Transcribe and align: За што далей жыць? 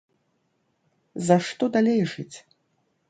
За 1.27 1.37
што 1.49 1.63
далей 1.77 2.01
жыць? 2.15 2.37